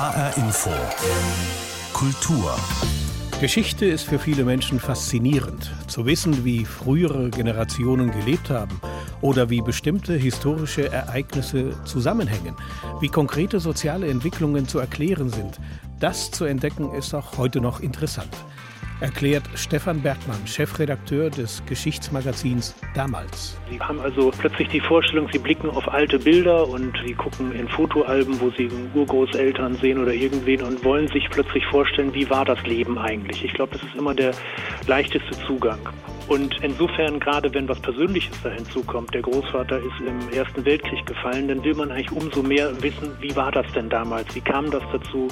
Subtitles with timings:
[0.00, 0.70] HR Info.
[1.92, 2.56] Kultur.
[3.38, 5.70] Geschichte ist für viele Menschen faszinierend.
[5.88, 8.80] Zu wissen, wie frühere Generationen gelebt haben
[9.20, 12.56] oder wie bestimmte historische Ereignisse zusammenhängen,
[13.02, 15.60] wie konkrete soziale Entwicklungen zu erklären sind,
[15.98, 18.34] das zu entdecken ist auch heute noch interessant
[19.00, 23.58] erklärt Stefan Bergmann, Chefredakteur des Geschichtsmagazins Damals.
[23.70, 27.68] Sie haben also plötzlich die Vorstellung, Sie blicken auf alte Bilder und Sie gucken in
[27.68, 32.60] Fotoalben, wo Sie Urgroßeltern sehen oder irgendwen und wollen sich plötzlich vorstellen, wie war das
[32.66, 33.44] Leben eigentlich.
[33.44, 34.32] Ich glaube, das ist immer der
[34.86, 35.78] leichteste Zugang.
[36.30, 41.48] Und insofern, gerade wenn was Persönliches da hinzukommt, der Großvater ist im Ersten Weltkrieg gefallen,
[41.48, 44.32] dann will man eigentlich umso mehr wissen, wie war das denn damals?
[44.36, 45.26] Wie kam das dazu?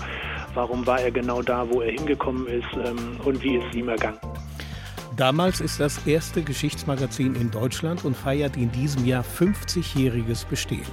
[0.54, 2.68] Warum war er genau da, wo er hingekommen ist?
[2.74, 4.18] Ähm, und wie ist es ihm ergangen?
[5.16, 10.86] Damals ist das erste Geschichtsmagazin in Deutschland und feiert in diesem Jahr 50-jähriges Bestehen.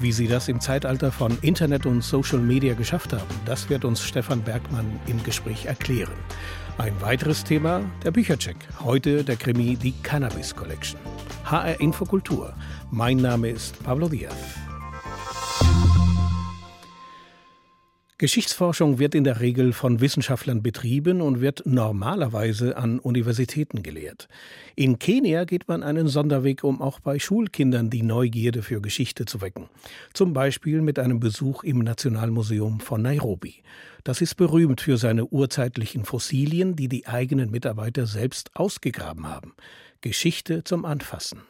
[0.00, 4.02] Wie sie das im Zeitalter von Internet und Social Media geschafft haben, das wird uns
[4.02, 6.14] Stefan Bergmann im Gespräch erklären.
[6.78, 8.56] Ein weiteres Thema, der Büchercheck.
[8.80, 10.98] Heute der Krimi Die Cannabis Collection.
[11.44, 12.54] HR Infokultur.
[12.90, 14.34] Mein Name ist Pablo Diaz.
[18.22, 24.28] Geschichtsforschung wird in der Regel von Wissenschaftlern betrieben und wird normalerweise an Universitäten gelehrt.
[24.76, 29.40] In Kenia geht man einen Sonderweg, um auch bei Schulkindern die Neugierde für Geschichte zu
[29.40, 29.68] wecken.
[30.12, 33.56] Zum Beispiel mit einem Besuch im Nationalmuseum von Nairobi.
[34.04, 39.52] Das ist berühmt für seine urzeitlichen Fossilien, die die eigenen Mitarbeiter selbst ausgegraben haben.
[40.00, 41.40] Geschichte zum Anfassen.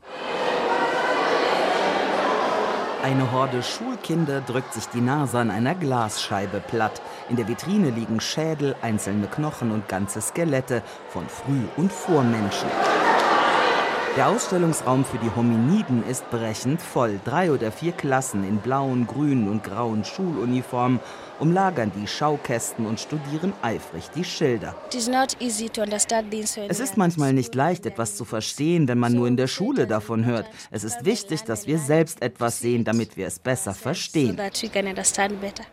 [3.03, 7.03] Eine Horde Schulkinder drückt sich die Nase an einer Glasscheibe platt.
[7.29, 12.69] In der Vitrine liegen Schädel, einzelne Knochen und ganze Skelette von Früh- und Vormenschen.
[14.17, 17.19] Der Ausstellungsraum für die Hominiden ist brechend voll.
[17.25, 21.01] Drei oder vier Klassen in blauen, grünen und grauen Schuluniformen
[21.43, 24.77] umlagern die Schaukästen und studieren eifrig die Schilder.
[26.69, 30.25] Es ist manchmal nicht leicht, etwas zu verstehen, wenn man nur in der Schule davon
[30.25, 30.47] hört.
[30.71, 34.39] Es ist wichtig, dass wir selbst etwas sehen, damit wir es besser verstehen,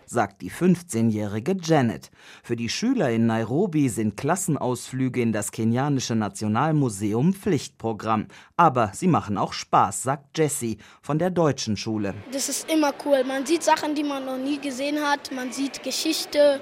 [0.08, 2.10] sagt die 15-jährige Janet.
[2.42, 8.26] Für die Schüler in Nairobi sind Klassenausflüge in das kenianische Nationalmuseum Pflichtprogramm.
[8.58, 12.16] Aber sie machen auch Spaß, sagt Jessie von der deutschen Schule.
[12.32, 13.24] Das ist immer cool.
[13.24, 15.32] Man sieht Sachen, die man noch nie gesehen hat.
[15.32, 16.62] Man sieht Geschichte.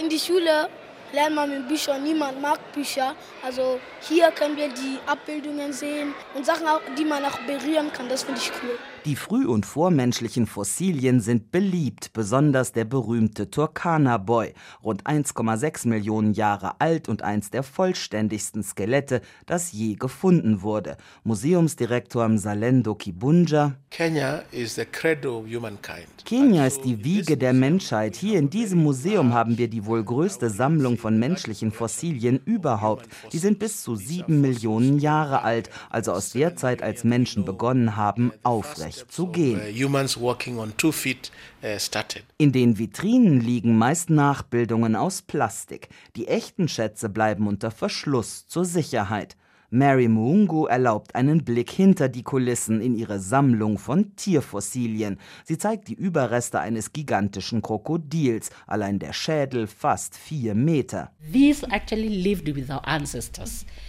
[0.00, 0.68] In die Schule
[1.12, 2.02] lernt man mit Büchern.
[2.02, 3.14] Niemand mag Bücher.
[3.44, 6.66] Also hier können wir die Abbildungen sehen und Sachen,
[6.98, 8.08] die man auch berühren kann.
[8.08, 8.76] Das finde ich cool.
[9.04, 16.80] Die früh- und vormenschlichen Fossilien sind beliebt, besonders der berühmte Turkana-Boy, rund 1,6 Millionen Jahre
[16.80, 20.96] alt und eins der vollständigsten Skelette, das je gefunden wurde.
[21.22, 23.76] Museumsdirektor Mzalendo Kibunja.
[23.90, 26.15] Kenya is the credo of humankind.
[26.26, 28.16] Kenia ist die Wiege der Menschheit.
[28.16, 33.06] Hier in diesem Museum haben wir die wohl größte Sammlung von menschlichen Fossilien überhaupt.
[33.32, 37.94] Die sind bis zu sieben Millionen Jahre alt, also aus der Zeit, als Menschen begonnen
[37.94, 39.60] haben, aufrecht zu gehen.
[39.60, 39.68] Uh,
[42.38, 45.88] In den Vitrinen liegen meist Nachbildungen aus Plastik.
[46.16, 49.36] Die echten Schätze bleiben unter Verschluss zur Sicherheit.
[49.70, 55.18] Mary Muungu erlaubt einen Blick hinter die Kulissen in ihre Sammlung von Tierfossilien.
[55.44, 61.10] Sie zeigt die Überreste eines gigantischen Krokodils, allein der Schädel fast vier Meter.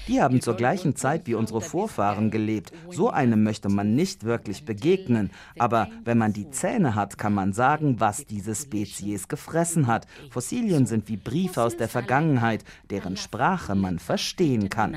[0.08, 2.72] Die haben zur gleichen Zeit wie unsere Vorfahren gelebt.
[2.90, 5.30] So einem möchte man nicht wirklich begegnen.
[5.60, 10.08] Aber wenn man die Zähne hat, kann man sagen, was diese Spezies gefressen hat.
[10.32, 14.96] Fossilien sind wie Briefe aus der Vergangenheit, deren Sprache man verstehen kann.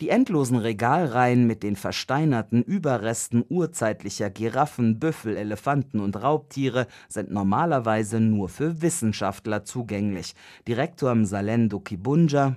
[0.00, 8.20] Die endlosen Regalreihen mit den versteinerten Überresten urzeitlicher Giraffen, Büffel, Elefanten und Raubtiere sind normalerweise
[8.20, 10.34] nur für Wissenschaftler zugänglich.
[10.68, 12.56] Direktor Mzalendo Kibunja.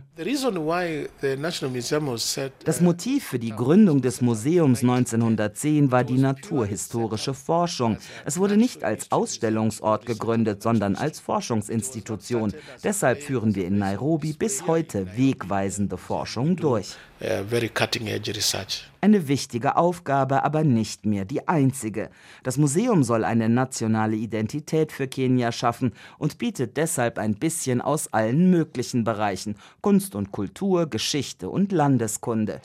[2.65, 7.97] Das Motiv für die Gründung des Museums 1910 war die naturhistorische Forschung.
[8.25, 12.53] Es wurde nicht als Ausstellungsort gegründet, sondern als Forschungsinstitution.
[12.83, 16.95] Deshalb führen wir in Nairobi bis heute wegweisende Forschung durch.
[19.03, 22.09] Eine wichtige Aufgabe, aber nicht mehr die einzige.
[22.43, 28.13] Das Museum soll eine nationale Identität für Kenia schaffen und bietet deshalb ein bisschen aus
[28.13, 32.61] allen möglichen Bereichen Kunst und Kultur, Geschichte und Landeskunde.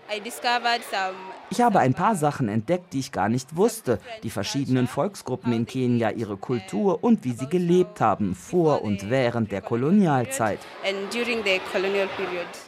[1.50, 3.98] Ich habe ein paar Sachen entdeckt, die ich gar nicht wusste.
[4.22, 9.50] Die verschiedenen Volksgruppen in Kenia, ihre Kultur und wie sie gelebt haben vor und während
[9.50, 10.60] der Kolonialzeit,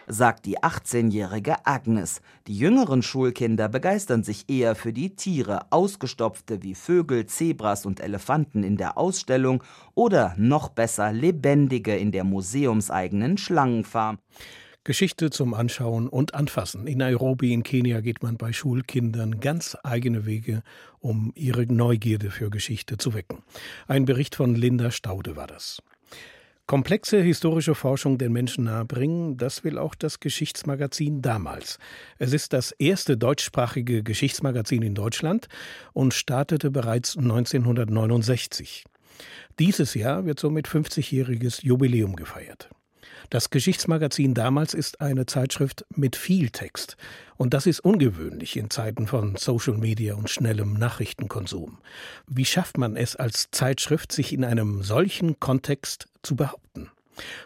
[0.08, 2.20] sagt die 18-jährige Agnes.
[2.46, 8.62] Die jüngeren Schulkinder begeistern sich eher für die Tiere, ausgestopfte wie Vögel, Zebras und Elefanten
[8.62, 9.62] in der Ausstellung
[9.94, 14.18] oder noch besser lebendige in der museumseigenen Schlangenfarm.
[14.84, 16.86] Geschichte zum Anschauen und Anfassen.
[16.86, 20.62] In Nairobi in Kenia geht man bei Schulkindern ganz eigene Wege,
[20.98, 23.42] um ihre Neugierde für Geschichte zu wecken.
[23.88, 25.82] Ein Bericht von Linda Staude war das.
[26.70, 31.80] Komplexe historische Forschung den Menschen nahebringen, das will auch das Geschichtsmagazin damals.
[32.20, 35.48] Es ist das erste deutschsprachige Geschichtsmagazin in Deutschland
[35.94, 38.84] und startete bereits 1969.
[39.58, 42.70] Dieses Jahr wird somit 50-jähriges Jubiläum gefeiert.
[43.30, 46.96] Das Geschichtsmagazin damals ist eine Zeitschrift mit viel Text.
[47.36, 51.78] Und das ist ungewöhnlich in Zeiten von Social Media und schnellem Nachrichtenkonsum.
[52.26, 56.90] Wie schafft man es als Zeitschrift, sich in einem solchen Kontext zu behaupten?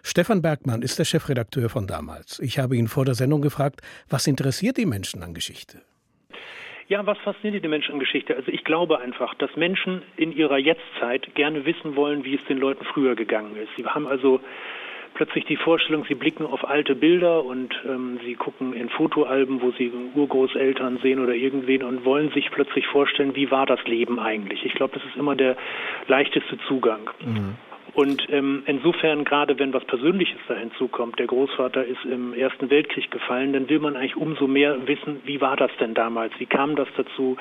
[0.03, 2.39] Stefan Bergmann ist der Chefredakteur von damals.
[2.39, 5.83] Ich habe ihn vor der Sendung gefragt, was interessiert die Menschen an Geschichte?
[6.89, 8.35] Ja, was fasziniert die Menschen an Geschichte?
[8.37, 12.57] Also ich glaube einfach, dass Menschen in ihrer Jetztzeit gerne wissen wollen, wie es den
[12.59, 13.69] Leuten früher gegangen ist.
[13.77, 14.41] Sie haben also
[15.15, 19.71] plötzlich die Vorstellung, sie blicken auf alte Bilder und ähm, sie gucken in Fotoalben, wo
[19.73, 24.65] sie Urgroßeltern sehen oder irgendwen und wollen sich plötzlich vorstellen, wie war das Leben eigentlich.
[24.65, 25.57] Ich glaube, das ist immer der
[26.09, 27.11] leichteste Zugang.
[27.25, 27.57] Mhm.
[27.94, 33.11] Und ähm, insofern, gerade wenn was Persönliches da hinzukommt, der Großvater ist im Ersten Weltkrieg
[33.11, 36.32] gefallen, dann will man eigentlich umso mehr wissen, wie war das denn damals?
[36.38, 37.37] Wie kam das dazu?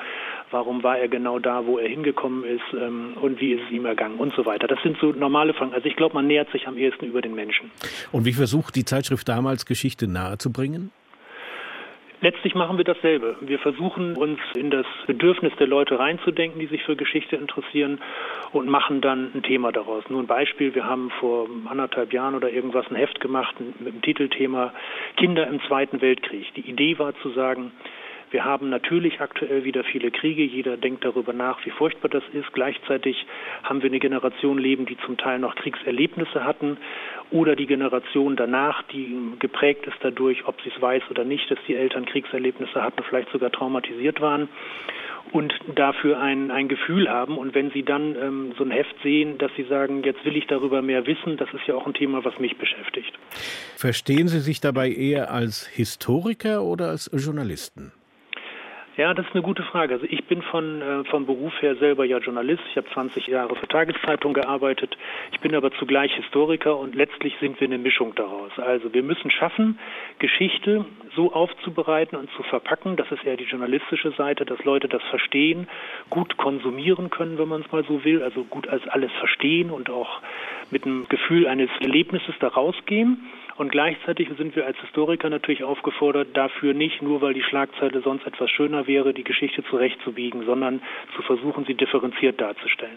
[0.52, 2.62] Warum war er genau da, wo er hingekommen ist?
[2.72, 4.16] Ähm, und wie ist es ihm ergangen?
[4.16, 4.68] Und so weiter.
[4.68, 5.74] Das sind so normale Fragen.
[5.74, 7.72] Also ich glaube, man nähert sich am ehesten über den Menschen.
[8.12, 10.92] Und wie versucht die Zeitschrift damals Geschichte nahezubringen?
[12.24, 13.36] Letztlich machen wir dasselbe.
[13.42, 18.00] Wir versuchen uns in das Bedürfnis der Leute reinzudenken, die sich für Geschichte interessieren
[18.50, 20.08] und machen dann ein Thema daraus.
[20.08, 24.00] Nur ein Beispiel, wir haben vor anderthalb Jahren oder irgendwas ein Heft gemacht mit dem
[24.00, 24.72] Titelthema
[25.18, 26.46] Kinder im Zweiten Weltkrieg.
[26.54, 27.72] Die Idee war zu sagen,
[28.34, 30.42] wir haben natürlich aktuell wieder viele Kriege.
[30.42, 32.52] Jeder denkt darüber nach, wie furchtbar das ist.
[32.52, 33.24] Gleichzeitig
[33.62, 36.76] haben wir eine Generation leben, die zum Teil noch Kriegserlebnisse hatten
[37.30, 41.60] oder die Generation danach, die geprägt ist dadurch, ob sie es weiß oder nicht, dass
[41.68, 44.48] die Eltern Kriegserlebnisse hatten, vielleicht sogar traumatisiert waren
[45.30, 47.38] und dafür ein, ein Gefühl haben.
[47.38, 50.48] Und wenn Sie dann ähm, so ein Heft sehen, dass Sie sagen, jetzt will ich
[50.48, 53.12] darüber mehr wissen, das ist ja auch ein Thema, was mich beschäftigt.
[53.76, 57.92] Verstehen Sie sich dabei eher als Historiker oder als Journalisten?
[58.96, 59.94] Ja, das ist eine gute Frage.
[59.94, 62.62] Also ich bin von äh, vom Beruf her selber ja Journalist.
[62.70, 64.96] Ich habe 20 Jahre für Tageszeitung gearbeitet.
[65.32, 68.52] Ich bin aber zugleich Historiker und letztlich sind wir eine Mischung daraus.
[68.56, 69.80] Also wir müssen schaffen,
[70.20, 70.84] Geschichte
[71.16, 75.66] so aufzubereiten und zu verpacken, das ist eher die journalistische Seite, dass Leute das verstehen,
[76.08, 79.90] gut konsumieren können, wenn man es mal so will, also gut als alles verstehen und
[79.90, 80.20] auch
[80.70, 83.28] mit einem Gefühl eines Erlebnisses da rausgehen.
[83.56, 88.26] Und gleichzeitig sind wir als Historiker natürlich aufgefordert, dafür nicht, nur weil die Schlagzeile sonst
[88.26, 90.82] etwas schöner wäre, die Geschichte zurechtzubiegen, sondern
[91.14, 92.96] zu versuchen, sie differenziert darzustellen.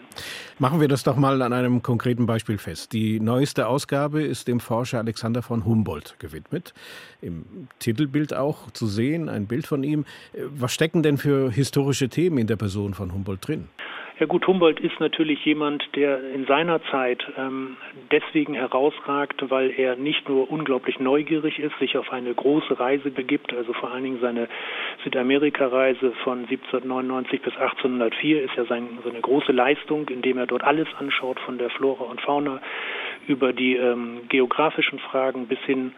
[0.58, 2.92] Machen wir das doch mal an einem konkreten Beispiel fest.
[2.92, 6.74] Die neueste Ausgabe ist dem Forscher Alexander von Humboldt gewidmet.
[7.22, 7.44] Im
[7.78, 10.06] Titelbild auch zu sehen, ein Bild von ihm.
[10.34, 13.68] Was stecken denn für historische Themen in der Person von Humboldt drin?
[14.20, 17.76] Ja gut, Humboldt ist natürlich jemand, der in seiner Zeit ähm,
[18.10, 23.54] deswegen herausragt, weil er nicht nur unglaublich neugierig ist, sich auf eine große Reise begibt,
[23.54, 24.48] also vor allen Dingen seine
[25.04, 30.88] Südamerika-Reise von 1799 bis 1804 ist ja sein, seine große Leistung, indem er dort alles
[30.98, 32.60] anschaut, von der Flora und Fauna
[33.28, 35.92] über die ähm, geografischen Fragen bis hin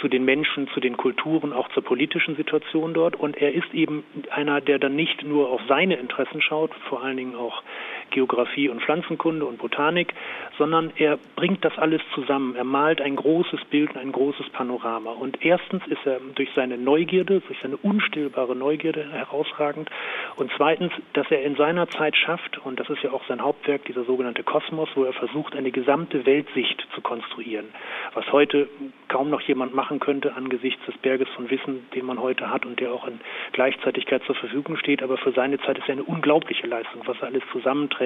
[0.00, 3.16] zu den Menschen, zu den Kulturen, auch zur politischen Situation dort.
[3.16, 7.16] Und er ist eben einer, der dann nicht nur auf seine Interessen schaut, vor allen
[7.16, 7.62] Dingen auch
[8.10, 10.12] Geografie und Pflanzenkunde und Botanik,
[10.58, 12.56] sondern er bringt das alles zusammen.
[12.56, 15.12] Er malt ein großes Bild, ein großes Panorama.
[15.12, 19.90] Und erstens ist er durch seine Neugierde, durch seine unstillbare Neugierde herausragend.
[20.36, 23.84] Und zweitens, dass er in seiner Zeit schafft, und das ist ja auch sein Hauptwerk,
[23.84, 27.66] dieser sogenannte Kosmos, wo er versucht, eine gesamte Weltsicht zu konstruieren,
[28.14, 28.68] was heute
[29.08, 32.80] kaum noch jemand machen könnte angesichts des Berges von Wissen, den man heute hat und
[32.80, 33.20] der auch in
[33.52, 35.02] Gleichzeitigkeit zur Verfügung steht.
[35.02, 37.99] Aber für seine Zeit ist er eine unglaubliche Leistung, was er alles zusammenträgt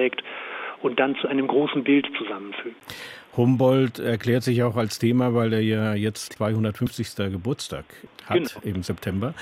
[0.81, 2.75] und dann zu einem großen Bild zusammenfügt.
[3.35, 7.31] Humboldt erklärt sich auch als Thema, weil er ja jetzt 250.
[7.31, 7.85] Geburtstag
[8.25, 8.49] hat genau.
[8.63, 9.33] im September.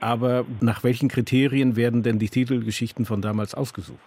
[0.00, 3.98] Aber nach welchen Kriterien werden denn die Titelgeschichten von damals ausgesucht?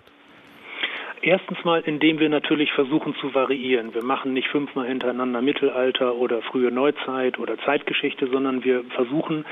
[1.24, 3.93] Erstens mal, indem wir natürlich versuchen zu variieren.
[3.93, 9.46] Wir machen nicht fünfmal hintereinander Mittelalter oder frühe Neuzeit oder Zeitgeschichte, sondern wir versuchen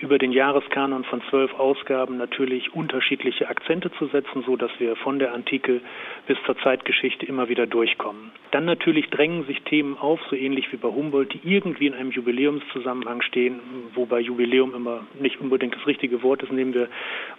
[0.00, 5.18] über den Jahreskanon von zwölf Ausgaben natürlich unterschiedliche Akzente zu setzen, so dass wir von
[5.18, 5.80] der Antike
[6.26, 8.30] bis zur Zeitgeschichte immer wieder durchkommen.
[8.52, 12.10] Dann natürlich drängen sich Themen auf, so ähnlich wie bei Humboldt, die irgendwie in einem
[12.12, 13.60] Jubiläumszusammenhang stehen,
[13.94, 16.52] wobei Jubiläum immer nicht unbedingt das richtige Wort ist.
[16.52, 16.88] Nehmen wir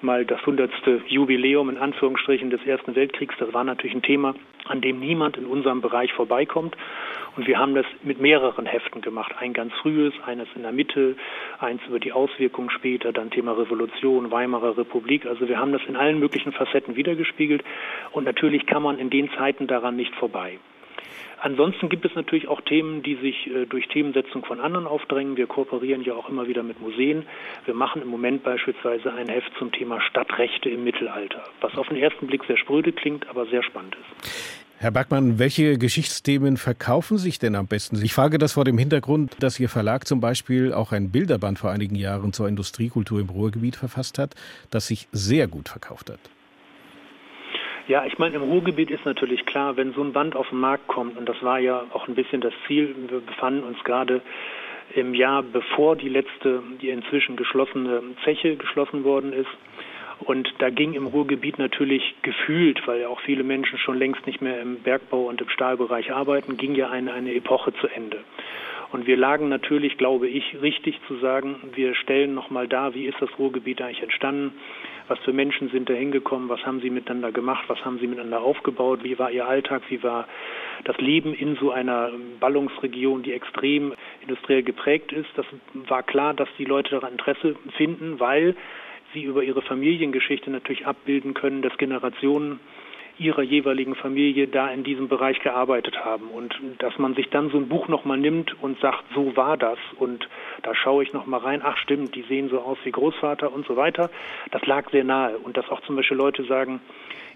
[0.01, 3.35] mal das hundertste Jubiläum in Anführungsstrichen des Ersten Weltkriegs.
[3.39, 4.35] Das war natürlich ein Thema,
[4.65, 6.75] an dem niemand in unserem Bereich vorbeikommt.
[7.35, 9.33] Und wir haben das mit mehreren Heften gemacht.
[9.39, 11.15] Ein ganz frühes, eines in der Mitte,
[11.59, 15.25] eins über die Auswirkungen später, dann Thema Revolution, Weimarer Republik.
[15.25, 17.63] Also wir haben das in allen möglichen Facetten wiedergespiegelt.
[18.11, 20.59] Und natürlich kann man in den Zeiten daran nicht vorbei.
[21.41, 25.37] Ansonsten gibt es natürlich auch Themen, die sich äh, durch Themensetzung von anderen aufdrängen.
[25.37, 27.25] Wir kooperieren ja auch immer wieder mit Museen.
[27.65, 31.97] Wir machen im Moment beispielsweise ein Heft zum Thema Stadtrechte im Mittelalter, was auf den
[31.97, 34.68] ersten Blick sehr spröde klingt, aber sehr spannend ist.
[34.81, 38.01] Herr Bergmann, welche Geschichtsthemen verkaufen sich denn am besten?
[38.01, 41.69] Ich frage das vor dem Hintergrund, dass Ihr Verlag zum Beispiel auch ein Bilderband vor
[41.69, 44.35] einigen Jahren zur Industriekultur im Ruhrgebiet verfasst hat,
[44.71, 46.21] das sich sehr gut verkauft hat.
[47.89, 50.87] Ja, ich meine, im Ruhrgebiet ist natürlich klar, wenn so ein Band auf den Markt
[50.87, 54.21] kommt, und das war ja auch ein bisschen das Ziel, wir befanden uns gerade
[54.95, 59.49] im Jahr, bevor die letzte, die inzwischen geschlossene Zeche geschlossen worden ist,
[60.21, 64.41] und da ging im Ruhrgebiet natürlich gefühlt, weil ja auch viele Menschen schon längst nicht
[64.41, 68.19] mehr im Bergbau und im Stahlbereich arbeiten, ging ja eine, eine Epoche zu Ende.
[68.91, 73.21] Und wir lagen natürlich, glaube ich, richtig zu sagen, wir stellen nochmal dar, wie ist
[73.21, 74.53] das Ruhrgebiet eigentlich entstanden,
[75.07, 78.41] was für Menschen sind da hingekommen, was haben sie miteinander gemacht, was haben sie miteinander
[78.41, 80.27] aufgebaut, wie war ihr Alltag, wie war
[80.85, 85.29] das Leben in so einer Ballungsregion, die extrem industriell geprägt ist.
[85.35, 88.55] Das war klar, dass die Leute daran Interesse finden, weil
[89.13, 92.59] sie über ihre Familiengeschichte natürlich abbilden können, dass Generationen
[93.19, 97.57] ihrer jeweiligen Familie da in diesem Bereich gearbeitet haben und dass man sich dann so
[97.57, 100.27] ein Buch nochmal nimmt und sagt, so war das und
[100.63, 103.75] da schaue ich nochmal rein, ach stimmt, die sehen so aus wie Großvater und so
[103.75, 104.09] weiter,
[104.51, 106.79] das lag sehr nahe und dass auch zum Beispiel Leute sagen,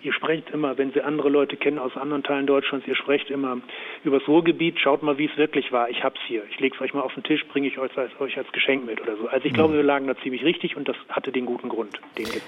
[0.03, 3.57] ihr sprecht immer, wenn Sie andere Leute kennen aus anderen Teilen Deutschlands, ihr sprecht immer
[4.03, 5.89] über das Ruhrgebiet, schaut mal, wie es wirklich war.
[5.89, 6.43] Ich hab's hier.
[6.49, 8.85] Ich lege es euch mal auf den Tisch, bringe ich euch als, euch als Geschenk
[8.85, 9.27] mit oder so.
[9.27, 9.77] Also ich glaube, mhm.
[9.77, 12.43] wir lagen da ziemlich richtig und das hatte den guten Grund, den gibt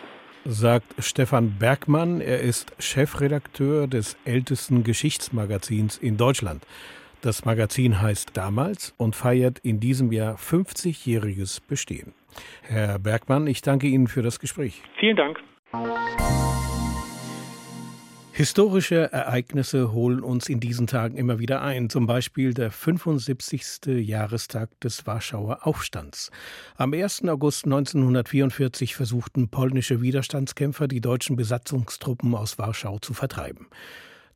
[0.45, 2.21] sagt Stefan Bergmann.
[2.21, 6.63] Er ist Chefredakteur des ältesten Geschichtsmagazins in Deutschland.
[7.21, 12.13] Das Magazin heißt Damals und feiert in diesem Jahr 50-jähriges Bestehen.
[12.61, 14.81] Herr Bergmann, ich danke Ihnen für das Gespräch.
[14.99, 15.39] Vielen Dank.
[18.37, 23.85] Historische Ereignisse holen uns in diesen Tagen immer wieder ein, zum Beispiel der 75.
[23.85, 26.31] Jahrestag des Warschauer Aufstands.
[26.75, 27.23] Am 1.
[27.29, 33.67] August 1944 versuchten polnische Widerstandskämpfer, die deutschen Besatzungstruppen aus Warschau zu vertreiben.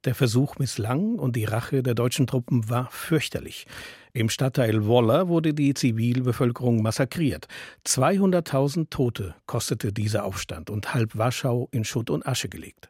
[0.06, 3.68] Der Versuch misslang und die Rache der deutschen Truppen war fürchterlich.
[4.14, 7.50] Im Stadtteil Wolla wurde die Zivilbevölkerung massakriert.
[7.86, 12.90] 200.000 Tote kostete dieser Aufstand und halb Warschau in Schutt und Asche gelegt.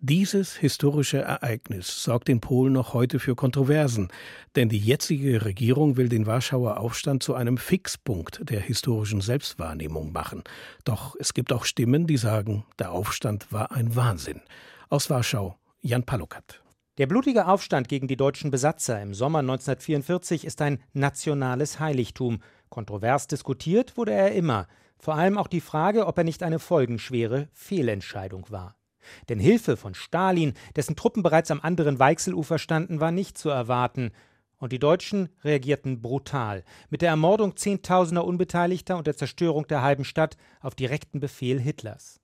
[0.00, 4.08] Dieses historische Ereignis sorgt in Polen noch heute für Kontroversen,
[4.56, 10.42] denn die jetzige Regierung will den Warschauer Aufstand zu einem Fixpunkt der historischen Selbstwahrnehmung machen.
[10.84, 14.40] Doch es gibt auch Stimmen, die sagen, der Aufstand war ein Wahnsinn.
[14.88, 16.64] Aus Warschau Jan Palukat.
[16.98, 22.40] Der blutige Aufstand gegen die deutschen Besatzer im Sommer 1944 ist ein nationales Heiligtum.
[22.70, 24.66] Kontrovers diskutiert wurde er immer.
[24.98, 28.74] Vor allem auch die Frage, ob er nicht eine folgenschwere Fehlentscheidung war.
[29.28, 34.10] Denn Hilfe von Stalin, dessen Truppen bereits am anderen Weichselufer standen, war nicht zu erwarten.
[34.58, 40.04] Und die Deutschen reagierten brutal, mit der Ermordung Zehntausender Unbeteiligter und der Zerstörung der halben
[40.04, 42.18] Stadt auf direkten Befehl Hitlers.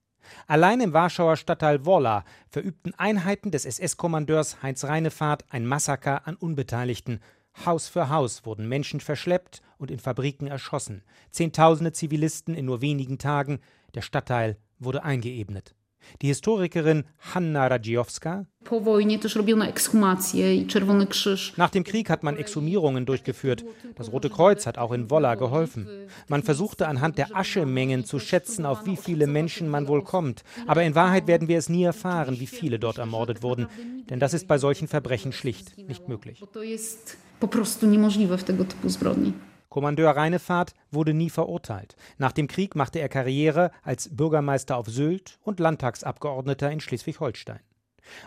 [0.46, 7.20] Allein im Warschauer Stadtteil Wola verübten Einheiten des SS-Kommandeurs Heinz Reinefahrt ein Massaker an Unbeteiligten.
[7.66, 11.02] Haus für Haus wurden Menschen verschleppt und in Fabriken erschossen.
[11.30, 13.60] Zehntausende Zivilisten in nur wenigen Tagen.
[13.94, 15.74] Der Stadtteil wurde eingeebnet.
[16.20, 18.46] Die Historikerin Hanna Radziowska
[21.56, 23.64] nach dem Krieg hat man Exhumierungen durchgeführt.
[23.96, 25.88] Das Rote Kreuz hat auch in Wolla geholfen.
[26.28, 30.44] Man versuchte anhand der Aschemengen zu schätzen, auf wie viele Menschen man wohl kommt.
[30.66, 33.68] Aber in Wahrheit werden wir es nie erfahren, wie viele dort ermordet wurden.
[34.08, 36.42] Denn das ist bei solchen Verbrechen schlicht nicht möglich.
[39.72, 41.96] Kommandeur Reinefahrt wurde nie verurteilt.
[42.18, 47.60] Nach dem Krieg machte er Karriere als Bürgermeister auf Sylt und Landtagsabgeordneter in Schleswig-Holstein.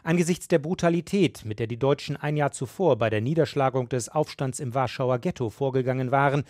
[0.04, 4.60] Angesichts der Brutalität, mit der die Deutschen ein Jahr zuvor bei der Niederschlagung des Aufstands
[4.60, 6.46] im Warschauer Ghetto vorgegangen waren,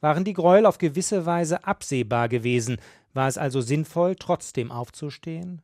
[0.00, 2.76] waren die Gräuel auf gewisse Weise absehbar gewesen.
[3.14, 5.60] War es also sinnvoll, trotzdem aufzustehen?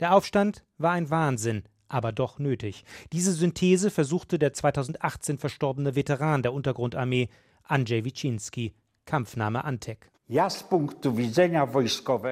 [0.00, 2.84] Der Aufstand war ein Wahnsinn, aber doch nötig.
[3.10, 7.30] Diese Synthese versuchte der 2018 verstorbene Veteran der Untergrundarmee
[7.64, 8.72] Andrzej Wiczynski,
[9.04, 10.12] Kampfname Antec.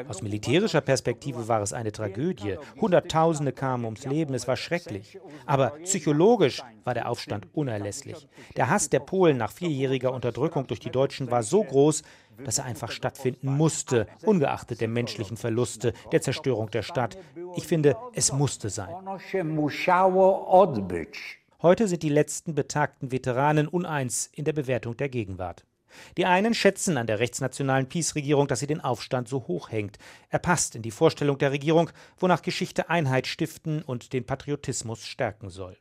[0.08, 2.56] Aus militärischer Perspektive war es eine Tragödie.
[2.80, 5.18] Hunderttausende kamen ums Leben, es war schrecklich.
[5.44, 8.26] Aber psychologisch war der Aufstand unerlässlich.
[8.56, 12.02] Der Hass der Polen nach vierjähriger Unterdrückung durch die Deutschen war so groß,
[12.44, 17.18] dass er einfach stattfinden musste, ungeachtet der menschlichen Verluste, der Zerstörung der Stadt.
[17.56, 18.94] Ich finde, es musste sein.
[21.62, 25.66] Heute sind die letzten betagten Veteranen uneins in der Bewertung der Gegenwart.
[26.16, 29.98] Die einen schätzen an der rechtsnationalen Peace-Regierung, dass sie den Aufstand so hoch hängt.
[30.30, 35.50] Er passt in die Vorstellung der Regierung, wonach Geschichte Einheit stiften und den Patriotismus stärken
[35.50, 35.76] soll.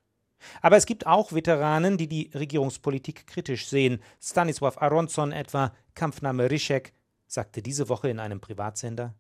[0.62, 4.02] Aber es gibt auch Veteranen, die die Regierungspolitik kritisch sehen.
[4.22, 6.92] Stanisław Aronson etwa, Kampfname Ryszek,
[7.26, 9.14] sagte diese Woche in einem Privatsender.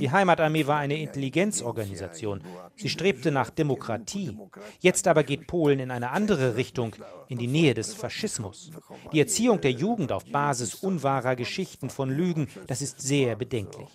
[0.00, 2.42] Die Heimatarmee war eine Intelligenzorganisation.
[2.76, 4.36] Sie strebte nach Demokratie.
[4.80, 6.94] Jetzt aber geht Polen in eine andere Richtung,
[7.28, 8.70] in die Nähe des Faschismus.
[9.12, 13.86] Die Erziehung der Jugend auf Basis unwahrer Geschichten von Lügen, das ist sehr bedenklich.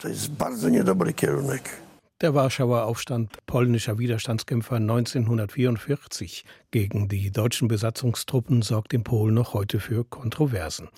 [2.22, 9.80] Der Warschauer Aufstand polnischer Widerstandskämpfer 1944 gegen die deutschen Besatzungstruppen sorgt in Polen noch heute
[9.80, 10.90] für Kontroversen.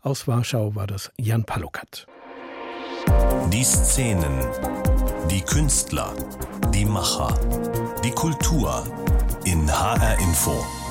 [0.00, 2.08] Aus Warschau war das Jan Palukat.
[3.52, 4.40] Die Szenen,
[5.30, 6.12] die Künstler,
[6.74, 7.38] die Macher,
[8.04, 8.84] die Kultur
[9.44, 10.81] in HR Info.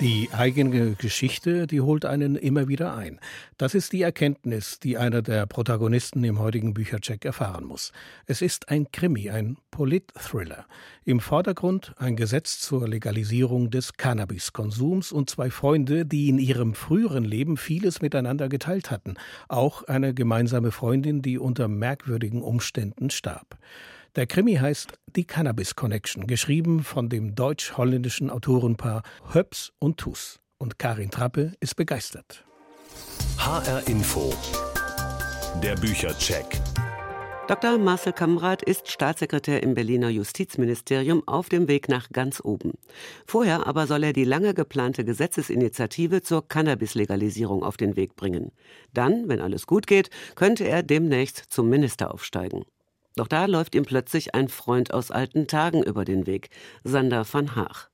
[0.00, 3.18] Die eigene Geschichte, die holt einen immer wieder ein.
[3.56, 7.92] Das ist die Erkenntnis, die einer der Protagonisten im heutigen Büchercheck erfahren muss.
[8.24, 10.66] Es ist ein Krimi, ein Polit-Thriller.
[11.04, 17.24] Im Vordergrund ein Gesetz zur Legalisierung des Cannabiskonsums und zwei Freunde, die in ihrem früheren
[17.24, 19.16] Leben vieles miteinander geteilt hatten.
[19.48, 23.58] Auch eine gemeinsame Freundin, die unter merkwürdigen Umständen starb.
[24.16, 30.40] Der Krimi heißt Die Cannabis Connection, geschrieben von dem deutsch-holländischen Autorenpaar Höps und Tus.
[30.58, 32.44] Und Karin Trappe ist begeistert.
[33.38, 34.34] HR Info.
[35.62, 36.60] Der Büchercheck.
[37.48, 37.78] Dr.
[37.78, 42.72] Marcel Kamrat ist Staatssekretär im Berliner Justizministerium auf dem Weg nach ganz oben.
[43.26, 48.52] Vorher aber soll er die lange geplante Gesetzesinitiative zur Cannabis-Legalisierung auf den Weg bringen.
[48.92, 52.64] Dann, wenn alles gut geht, könnte er demnächst zum Minister aufsteigen.
[53.18, 56.50] Doch da läuft ihm plötzlich ein Freund aus alten Tagen über den Weg,
[56.84, 57.90] Sander van Haag.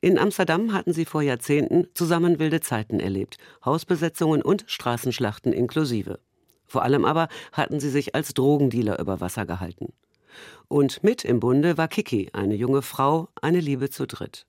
[0.00, 6.20] In Amsterdam hatten sie vor Jahrzehnten zusammen wilde Zeiten erlebt, Hausbesetzungen und Straßenschlachten inklusive.
[6.66, 9.92] Vor allem aber hatten sie sich als Drogendealer über Wasser gehalten.
[10.68, 14.46] Und mit im Bunde war Kiki, eine junge Frau, eine Liebe zu dritt.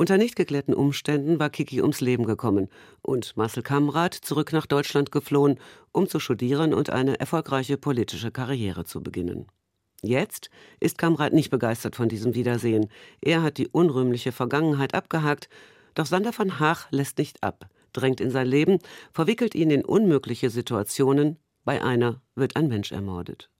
[0.00, 2.68] Unter nicht geklärten Umständen war Kiki ums Leben gekommen
[3.02, 5.58] und Marcel Kamrat zurück nach Deutschland geflohen,
[5.90, 9.48] um zu studieren und eine erfolgreiche politische Karriere zu beginnen.
[10.00, 12.88] Jetzt ist Kamrat nicht begeistert von diesem Wiedersehen.
[13.20, 15.48] Er hat die unrühmliche Vergangenheit abgehakt,
[15.94, 18.78] doch Sander van Haag lässt nicht ab, drängt in sein Leben,
[19.12, 21.38] verwickelt ihn in unmögliche Situationen.
[21.64, 23.50] Bei einer wird ein Mensch ermordet.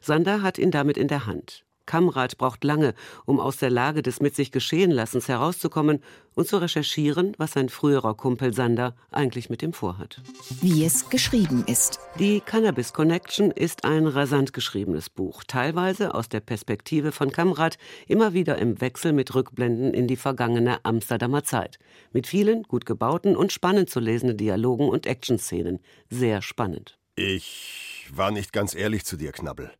[0.00, 1.64] Sander hat ihn damit in der Hand.
[1.90, 6.04] Kamrat braucht lange, um aus der Lage des mit sich geschehen Lassens herauszukommen
[6.36, 10.22] und zu recherchieren, was sein früherer Kumpel Sander eigentlich mit ihm vorhat.
[10.60, 11.98] Wie es geschrieben ist.
[12.20, 17.76] Die Cannabis Connection ist ein rasant geschriebenes Buch, teilweise aus der Perspektive von Kamrat,
[18.06, 21.80] immer wieder im Wechsel mit Rückblenden in die vergangene Amsterdamer Zeit,
[22.12, 25.80] mit vielen gut gebauten und spannend zu lesenden Dialogen und Actionszenen.
[26.08, 27.00] Sehr spannend.
[27.16, 29.72] Ich war nicht ganz ehrlich zu dir, Knabbel.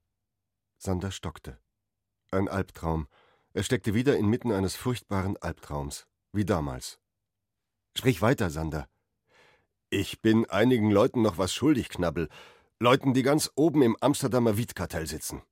[0.76, 1.58] Sander stockte.
[2.32, 3.08] Ein Albtraum.
[3.54, 6.06] Er steckte wieder inmitten eines furchtbaren Albtraums.
[6.32, 7.00] Wie damals.
[7.98, 8.86] Sprich weiter, Sander.
[9.88, 12.28] Ich bin einigen Leuten noch was schuldig, Knabbel.
[12.78, 15.42] Leuten, die ganz oben im Amsterdamer Wietkartell sitzen.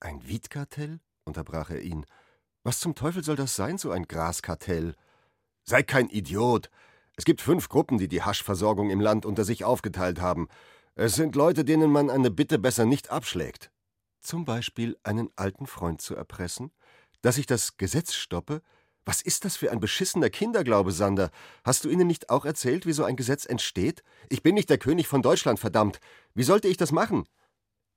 [0.00, 1.00] Ein Wietkartell?
[1.24, 2.06] unterbrach er ihn.
[2.62, 4.94] Was zum Teufel soll das sein, so ein Graskartell?
[5.64, 6.70] Sei kein Idiot.
[7.16, 10.48] Es gibt fünf Gruppen, die die Haschversorgung im Land unter sich aufgeteilt haben.
[10.94, 13.70] Es sind Leute, denen man eine Bitte besser nicht abschlägt.
[14.20, 16.72] Zum Beispiel einen alten Freund zu erpressen?
[17.22, 18.62] Dass ich das Gesetz stoppe?
[19.04, 21.30] Was ist das für ein beschissener Kinderglaube, Sander?
[21.64, 24.02] Hast du ihnen nicht auch erzählt, wie so ein Gesetz entsteht?
[24.28, 26.00] Ich bin nicht der König von Deutschland, verdammt.
[26.34, 27.26] Wie sollte ich das machen?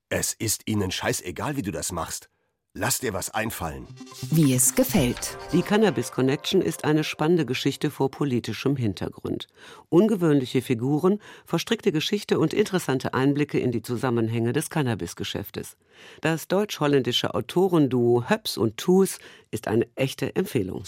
[0.09, 2.29] Es ist ihnen scheißegal, wie du das machst.
[2.75, 3.85] Lass dir was einfallen.
[4.31, 5.37] Wie es gefällt.
[5.51, 9.47] Die Cannabis Connection ist eine spannende Geschichte vor politischem Hintergrund.
[9.89, 15.77] Ungewöhnliche Figuren, verstrickte Geschichte und interessante Einblicke in die Zusammenhänge des Cannabisgeschäftes.
[16.21, 19.19] Das deutsch-holländische Autorenduo Höps und Tus
[19.51, 20.83] ist eine echte Empfehlung.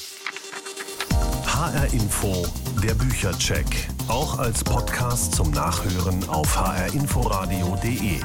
[1.45, 2.47] HR Info,
[2.81, 3.67] der Büchercheck.
[4.07, 8.21] Auch als Podcast zum Nachhören auf hrinforadio.de.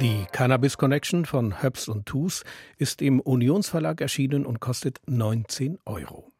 [0.00, 2.44] Die Cannabis Connection von Höps und Tus
[2.76, 6.30] ist im Unionsverlag erschienen und kostet 19 Euro.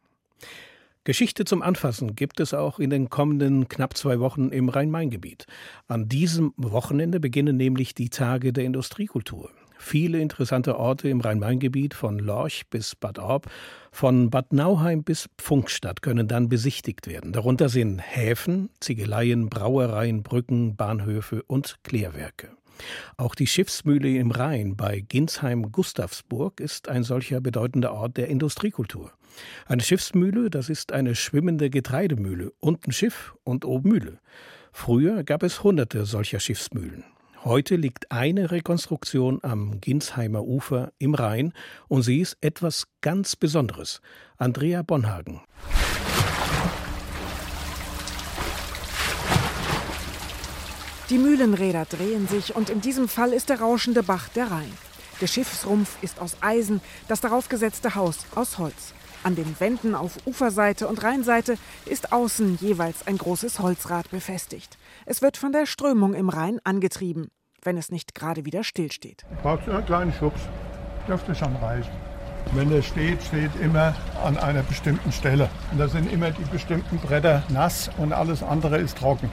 [1.03, 5.45] Geschichte zum Anfassen gibt es auch in den kommenden knapp zwei Wochen im Rhein-Main-Gebiet.
[5.89, 9.49] An diesem Wochenende beginnen nämlich die Tage der Industriekultur.
[9.77, 13.49] Viele interessante Orte im Rhein-Main-Gebiet, von Lorch bis Bad Orb,
[13.91, 17.33] von Bad Nauheim bis Pfungstadt, können dann besichtigt werden.
[17.33, 22.51] Darunter sind Häfen, Ziegeleien, Brauereien, Brücken, Bahnhöfe und Klärwerke.
[23.17, 29.11] Auch die Schiffsmühle im Rhein bei Ginsheim-Gustavsburg ist ein solcher bedeutender Ort der Industriekultur.
[29.65, 34.19] Eine Schiffsmühle, das ist eine schwimmende Getreidemühle, unten Schiff und oben Mühle.
[34.71, 37.03] Früher gab es hunderte solcher Schiffsmühlen.
[37.45, 41.53] Heute liegt eine Rekonstruktion am Ginsheimer Ufer im Rhein
[41.87, 44.01] und sie ist etwas ganz Besonderes.
[44.37, 45.39] Andrea Bonhagen.
[51.09, 54.71] Die Mühlenräder drehen sich und in diesem Fall ist der rauschende Bach der Rhein.
[55.19, 58.93] Der Schiffsrumpf ist aus Eisen, das darauf gesetzte Haus aus Holz.
[59.23, 64.77] An den Wänden auf Uferseite und Rheinseite ist außen jeweils ein großes Holzrad befestigt.
[65.07, 67.31] Es wird von der Strömung im Rhein angetrieben,
[67.63, 69.25] wenn es nicht gerade wieder stillsteht.
[69.41, 70.41] Braucht einen kleinen Schubs,
[71.07, 71.91] dürfte schon reichen.
[72.53, 75.49] Wenn er steht, steht immer an einer bestimmten Stelle.
[75.71, 79.29] Und da sind immer die bestimmten Bretter nass und alles andere ist trocken.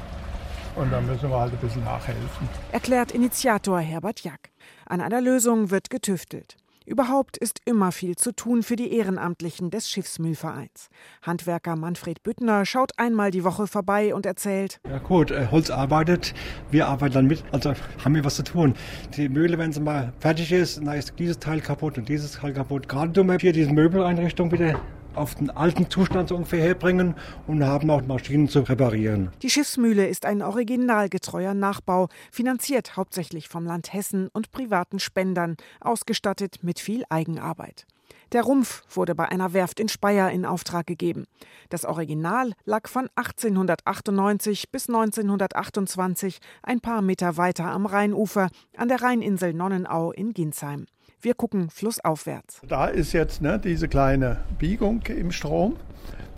[0.76, 2.48] Und da müssen wir halt ein bisschen nachhelfen.
[2.70, 4.50] Erklärt Initiator Herbert Jack.
[4.84, 6.56] An einer Lösung wird getüftelt.
[6.84, 10.88] Überhaupt ist immer viel zu tun für die Ehrenamtlichen des Schiffsmühlvereins.
[11.22, 16.32] Handwerker Manfred Büttner schaut einmal die Woche vorbei und erzählt: Ja, gut, äh, Holz arbeitet,
[16.70, 18.74] wir arbeiten dann mit, also haben wir was zu tun.
[19.16, 22.52] Die Mühle, wenn sie mal fertig ist, dann ist dieses Teil kaputt und dieses Teil
[22.52, 22.88] kaputt.
[22.88, 24.78] Gerade tun wir hier diese Möbeleinrichtung wieder
[25.16, 27.14] auf den alten Zustand so ungefähr herbringen
[27.46, 29.30] und haben auch Maschinen zu reparieren.
[29.42, 36.58] Die Schiffsmühle ist ein originalgetreuer Nachbau, finanziert hauptsächlich vom Land Hessen und privaten Spendern, ausgestattet
[36.62, 37.86] mit viel Eigenarbeit.
[38.32, 41.26] Der Rumpf wurde bei einer Werft in Speyer in Auftrag gegeben.
[41.68, 49.02] Das Original lag von 1898 bis 1928 ein paar Meter weiter am Rheinufer an der
[49.02, 50.86] Rheininsel Nonnenau in Ginsheim.
[51.20, 52.60] Wir gucken flussaufwärts.
[52.68, 55.76] Da ist jetzt ne, diese kleine Biegung im Strom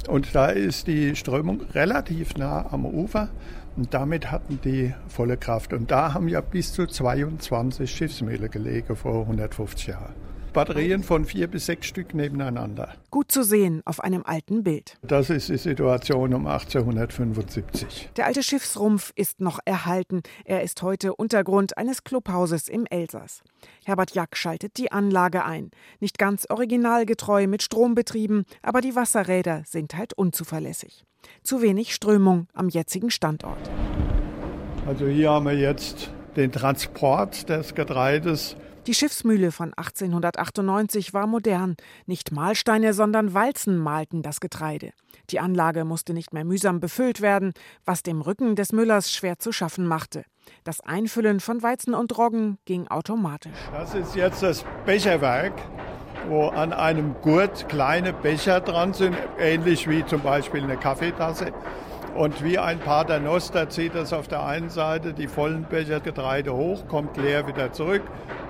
[0.09, 3.29] und da ist die Strömung relativ nah am Ufer
[3.77, 5.73] und damit hatten die volle Kraft.
[5.73, 10.15] Und da haben ja bis zu 22 Schiffsmehle gelegen vor 150 Jahren.
[10.59, 12.93] Batterien von vier bis sechs Stück nebeneinander.
[13.13, 14.97] Gut zu sehen auf einem alten Bild.
[15.03, 18.11] Das ist die Situation um 1875.
[18.17, 20.23] Der alte Schiffsrumpf ist noch erhalten.
[20.45, 23.45] Er ist heute Untergrund eines Clubhauses im Elsass.
[23.85, 25.71] Herbert Jack schaltet die Anlage ein.
[26.01, 31.05] Nicht ganz originalgetreu mit Strom betrieben, aber die Wasserräder sind halt unzuverlässig.
[31.45, 33.71] Zu wenig Strömung am jetzigen Standort.
[34.89, 38.57] Also hier haben wir jetzt den Transport des Getreides
[38.89, 41.77] die Schiffsmühle von 1898 war modern.
[42.07, 44.93] Nicht Mahlsteine, sondern Walzen mahlten das Getreide.
[45.29, 47.53] Die Anlage musste nicht mehr mühsam befüllt werden,
[47.85, 50.25] was dem Rücken des Müllers schwer zu schaffen machte.
[50.65, 53.53] Das Einfüllen von Weizen und Roggen ging automatisch.
[53.73, 55.53] Das ist jetzt das Becherwerk,
[56.27, 61.53] wo an einem Gurt kleine Becher dran sind, ähnlich wie zum Beispiel eine Kaffeetasse.
[62.15, 66.89] Und wie ein Paternoster zieht das auf der einen Seite die vollen Becher Getreide hoch,
[66.89, 68.03] kommt leer wieder zurück,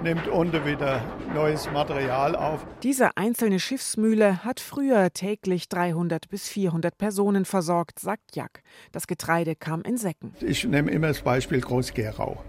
[0.02, 1.02] nimmt unten wieder
[1.34, 2.66] neues Material auf.
[2.82, 8.62] Diese einzelne Schiffsmühle hat früher täglich 300 bis 400 Personen versorgt, sagt Jack.
[8.92, 10.32] Das Getreide kam in Säcken.
[10.40, 12.42] Ich nehme immer das Beispiel Groß-Gerau.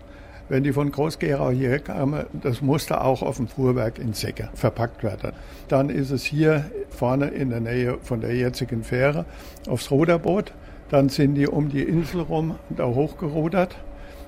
[0.48, 5.04] Wenn die von Groß-Gerau hierher kamen, das musste auch auf dem Fuhrwerk in Säcke verpackt
[5.04, 5.34] werden.
[5.68, 9.26] Dann ist es hier vorne in der Nähe von der jetzigen Fähre
[9.68, 10.54] aufs Ruderboot
[10.90, 13.76] dann sind die um die Insel rum da hochgerudert,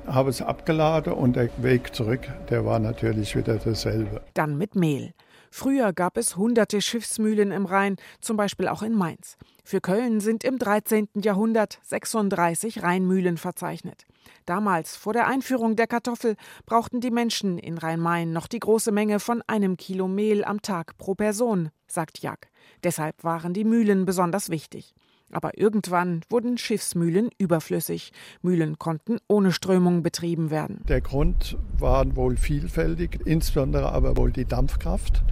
[0.07, 4.21] haben es abgeladen und der Weg zurück, der war natürlich wieder dasselbe.
[4.33, 5.13] Dann mit Mehl.
[5.53, 9.35] Früher gab es hunderte Schiffsmühlen im Rhein, zum Beispiel auch in Mainz.
[9.65, 11.09] Für Köln sind im 13.
[11.21, 14.05] Jahrhundert 36 Rheinmühlen verzeichnet.
[14.45, 19.19] Damals, vor der Einführung der Kartoffel, brauchten die Menschen in Rhein-Main noch die große Menge
[19.19, 22.49] von einem Kilo Mehl am Tag pro Person, sagt Jack.
[22.85, 24.95] Deshalb waren die Mühlen besonders wichtig.
[25.33, 28.11] Aber irgendwann wurden Schiffsmühlen überflüssig.
[28.41, 30.81] Mühlen konnten ohne Strömung betrieben werden.
[30.87, 35.23] Der Grund war wohl vielfältig, insbesondere aber wohl die Dampfkraft,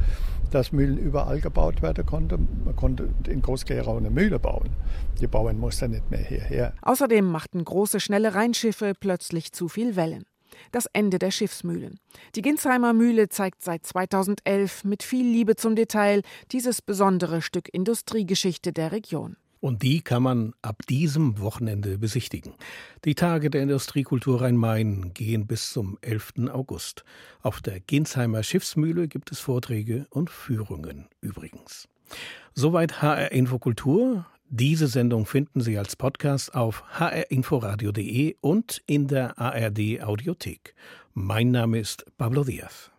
[0.52, 2.48] dass Mühlen überall gebaut werden konnten.
[2.66, 4.70] Man konnte in Groß-Gerau eine Mühle bauen.
[5.22, 6.74] Die Bauern mussten nicht mehr hierher.
[6.82, 10.26] Außerdem machten große, schnelle Rheinschiffe plötzlich zu viel Wellen
[10.72, 12.00] das Ende der Schiffsmühlen.
[12.36, 18.74] Die Ginsheimer Mühle zeigt seit 2011 mit viel Liebe zum Detail dieses besondere Stück Industriegeschichte
[18.74, 19.38] der Region.
[19.60, 22.54] Und die kann man ab diesem Wochenende besichtigen.
[23.04, 26.50] Die Tage der Industriekultur Rhein-Main gehen bis zum 11.
[26.52, 27.04] August.
[27.42, 31.88] Auf der Gensheimer Schiffsmühle gibt es Vorträge und Führungen übrigens.
[32.54, 34.26] Soweit HR Infokultur.
[34.52, 40.74] Diese Sendung finden Sie als Podcast auf hrinforadio.de und in der ARD Audiothek.
[41.14, 42.92] Mein Name ist Pablo Diaz.